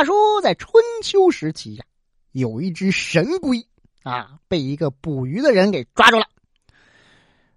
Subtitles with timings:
[0.00, 1.84] 话说，在春秋时期呀，
[2.32, 3.66] 有一只神龟
[4.02, 6.24] 啊，被一个捕鱼的人给抓住了。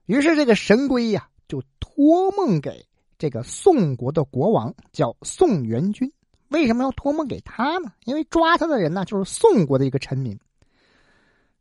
[0.08, 2.86] 于是这个神龟呀，就托梦给
[3.18, 6.12] 这个宋国的国王，叫宋元君。
[6.50, 7.94] 为什么要托梦给他呢？
[8.04, 10.38] 因为抓他的人呢，就是宋国的一个臣民。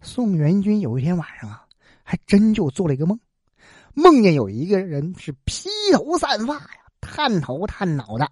[0.01, 1.65] 宋元君有一天晚上啊，
[2.03, 3.21] 还真就做了一个梦，
[3.95, 8.29] 梦见有一个人是披头散发呀，探头探脑的，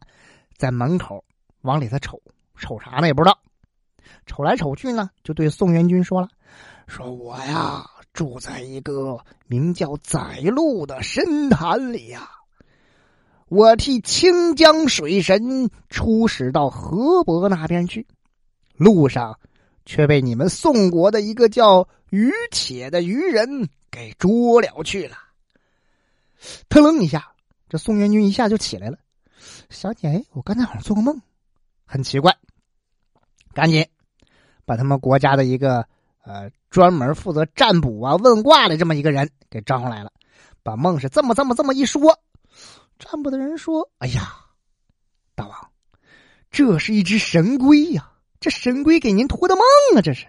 [0.56, 1.24] 在门口
[1.62, 2.20] 往里头瞅，
[2.60, 3.38] 瞅啥呢也不知道。
[4.26, 6.28] 瞅来瞅去呢，就对宋元君说了
[6.86, 12.30] ：“说我呀，住在一个名叫载路的深潭里呀。”
[13.48, 18.06] 我替清江水神出使到河伯那边去，
[18.76, 19.40] 路上
[19.84, 25.16] 却被你们宋国的一个叫于且的渔人给捉了去了。
[26.68, 27.32] 他愣一下，
[27.68, 28.98] 这宋元军一下就起来了，
[29.68, 31.20] 想起哎，我刚才好像做个梦，
[31.84, 32.36] 很奇怪，
[33.52, 33.86] 赶紧
[34.64, 35.84] 把他们国家的一个
[36.24, 40.12] 呃专门负责占卜啊问卦的这么一个人给招上来了，
[40.62, 42.18] 把梦是这么这么这么一说。
[42.98, 44.34] 占卜的人说：“哎呀，
[45.34, 45.70] 大王，
[46.50, 48.10] 这是一只神龟呀！
[48.40, 49.64] 这神龟给您托的梦
[49.96, 50.02] 啊！
[50.02, 50.26] 这是。”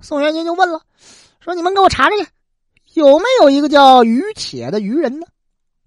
[0.00, 0.80] 宋元君就问了
[1.40, 2.26] ：“说你们给我查查去，
[2.94, 5.26] 有没有一个叫于且的愚人呢？”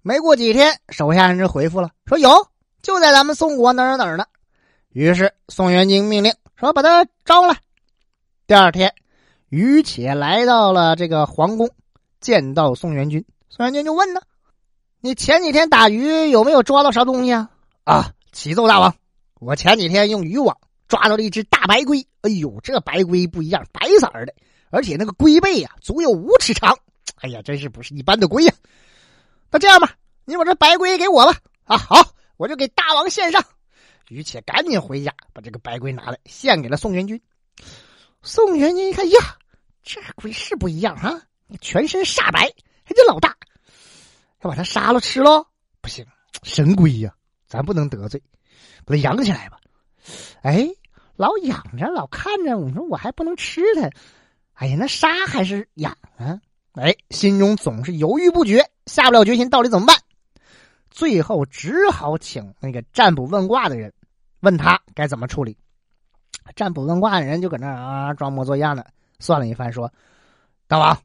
[0.02, 2.48] 没过几天，手下人就回复了：“说有，
[2.80, 4.24] 就在咱们宋国哪儿哪儿呢。”
[4.90, 7.56] 于是宋元君命令说：“把他招来。”
[8.48, 8.92] 第二天，
[9.48, 11.70] 于且来到了这个皇宫，
[12.20, 14.20] 见到宋元君，宋元君就问呢。
[15.00, 17.48] 你前几天打鱼有没有抓到啥东西啊？
[17.84, 18.92] 啊，启奏大王，
[19.38, 22.04] 我前几天用渔网抓到了一只大白龟。
[22.22, 24.34] 哎呦，这白龟不一样，白色的，
[24.70, 26.76] 而且那个龟背呀足有五尺长。
[27.20, 28.52] 哎呀，真是不是一般的龟呀！
[29.52, 29.92] 那这样吧，
[30.24, 31.38] 你把这白龟给我吧。
[31.66, 32.02] 啊，好，
[32.36, 33.44] 我就给大王献上。
[34.08, 37.20] 于且赶紧回家把这个白龟拿来献给了宋元军。
[38.22, 39.18] 宋元军一看呀，
[39.82, 41.22] 这龟是不一样啊，
[41.60, 42.40] 全身煞白，
[42.84, 43.36] 还这老大。
[44.42, 45.46] 要把它杀了吃喽？
[45.80, 46.06] 不行，
[46.42, 47.14] 神龟呀，
[47.46, 48.22] 咱不能得罪，
[48.84, 49.58] 把它养起来吧。
[50.42, 50.68] 哎，
[51.16, 53.90] 老养着，老看着，我说我还不能吃它。
[54.54, 56.40] 哎呀，那杀还是养啊？
[56.72, 59.96] 哎，心中总是犹豫不决，下不了决心，到底怎么办？
[60.90, 63.92] 最后只好请那个占卜问卦的人，
[64.40, 65.56] 问他该怎么处理。
[66.56, 68.86] 占卜问卦的人就搁那啊装模作样的
[69.18, 69.92] 算了一番，说
[70.66, 70.98] ：“大王，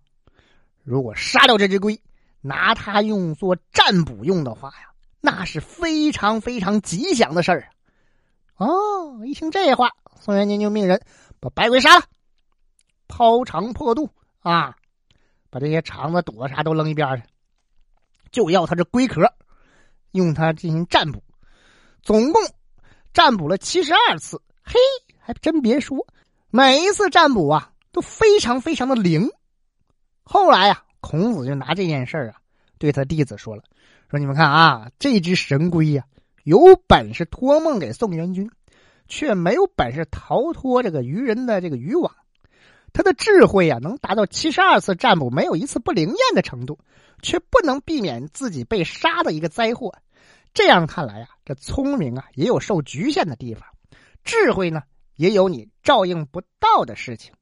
[0.84, 2.00] 如果杀掉这只龟。”
[2.46, 7.70] 拿它用作占卜用的话呀，那是非常非常吉祥的事儿
[8.58, 11.02] 哦，一听这话，宋元君就命人
[11.40, 12.04] 把白龟杀了，
[13.08, 14.10] 剖肠破肚
[14.42, 14.76] 啊，
[15.50, 17.24] 把这些肠子、肚子啥都扔一边去，
[18.30, 19.22] 就要他这龟壳，
[20.12, 21.24] 用它进行占卜。
[22.02, 22.42] 总共
[23.14, 24.74] 占卜了七十二次，嘿，
[25.20, 26.08] 还真别说，
[26.50, 29.30] 每一次占卜啊都非常非常的灵。
[30.24, 30.84] 后来呀。
[31.06, 32.36] 孔子就拿这件事啊，
[32.78, 33.64] 对他弟子说了
[34.10, 36.06] ：“说你们看啊，这只神龟呀，
[36.46, 38.50] 有本事托梦给宋元君，
[39.10, 42.16] 却没有本事逃脱这个渔人的这个渔网。
[42.94, 46.80] 他的智慧啊，能达到七十二次占卜没有一次不灵验的程度，
[47.22, 49.94] 却不能避免自己被杀的一个灾祸。
[50.54, 53.64] 这样看来啊，这聪明啊，也有受局限的地方；
[54.24, 54.84] 智慧呢，
[55.16, 57.34] 也有你照应不到的事情。”